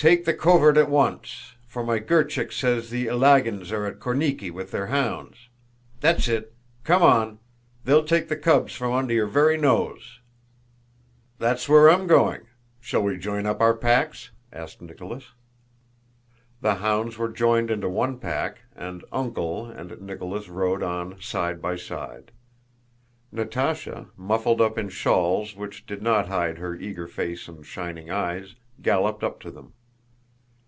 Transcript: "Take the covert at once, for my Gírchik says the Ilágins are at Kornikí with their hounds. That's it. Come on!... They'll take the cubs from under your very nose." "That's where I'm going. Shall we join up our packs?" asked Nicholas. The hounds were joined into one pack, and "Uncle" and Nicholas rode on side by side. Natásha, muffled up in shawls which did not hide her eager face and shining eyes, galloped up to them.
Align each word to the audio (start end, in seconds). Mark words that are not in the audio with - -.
"Take 0.00 0.24
the 0.24 0.32
covert 0.32 0.78
at 0.78 0.88
once, 0.88 1.56
for 1.68 1.84
my 1.84 2.00
Gírchik 2.00 2.52
says 2.54 2.88
the 2.88 3.04
Ilágins 3.04 3.70
are 3.70 3.84
at 3.84 3.98
Kornikí 4.00 4.50
with 4.50 4.70
their 4.70 4.86
hounds. 4.86 5.50
That's 6.00 6.26
it. 6.26 6.54
Come 6.84 7.02
on!... 7.02 7.38
They'll 7.84 8.06
take 8.06 8.28
the 8.30 8.36
cubs 8.38 8.72
from 8.74 8.94
under 8.94 9.12
your 9.12 9.26
very 9.26 9.58
nose." 9.58 10.20
"That's 11.38 11.68
where 11.68 11.90
I'm 11.90 12.06
going. 12.06 12.46
Shall 12.80 13.02
we 13.02 13.18
join 13.18 13.44
up 13.44 13.60
our 13.60 13.74
packs?" 13.74 14.30
asked 14.50 14.80
Nicholas. 14.80 15.32
The 16.62 16.76
hounds 16.76 17.18
were 17.18 17.28
joined 17.28 17.70
into 17.70 17.90
one 17.90 18.18
pack, 18.18 18.60
and 18.74 19.04
"Uncle" 19.12 19.66
and 19.66 20.00
Nicholas 20.00 20.48
rode 20.48 20.82
on 20.82 21.20
side 21.20 21.60
by 21.60 21.76
side. 21.76 22.32
Natásha, 23.34 24.08
muffled 24.16 24.62
up 24.62 24.78
in 24.78 24.88
shawls 24.88 25.54
which 25.54 25.84
did 25.84 26.00
not 26.00 26.28
hide 26.28 26.56
her 26.56 26.74
eager 26.74 27.06
face 27.06 27.48
and 27.48 27.66
shining 27.66 28.10
eyes, 28.10 28.54
galloped 28.80 29.22
up 29.22 29.38
to 29.40 29.50
them. 29.50 29.74